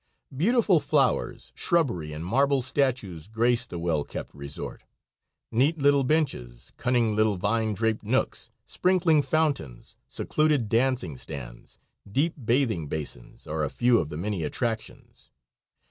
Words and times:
Beautiful 0.35 0.79
flowers, 0.79 1.51
shrubbery 1.53 2.11
and 2.11 2.25
marble 2.25 2.63
statues 2.63 3.27
grace 3.27 3.67
the 3.67 3.77
well 3.77 4.03
kept 4.03 4.33
resort. 4.33 4.81
Neat 5.51 5.77
little 5.77 6.03
benches, 6.03 6.73
cunning 6.75 7.15
little 7.15 7.37
vine 7.37 7.75
draped 7.75 8.01
nooks, 8.01 8.49
sprinkling 8.65 9.21
fountains, 9.21 9.97
secluded 10.09 10.69
dancing 10.69 11.17
stands, 11.17 11.77
deep 12.11 12.33
bathing 12.43 12.87
basins, 12.87 13.45
are 13.45 13.63
a 13.63 13.69
few 13.69 13.99
of 13.99 14.09
the 14.09 14.17
many 14.17 14.41
attractions. 14.41 15.29